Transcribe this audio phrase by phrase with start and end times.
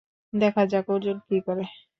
[0.33, 1.63] দেখা যাক, অর্জুন কি করে।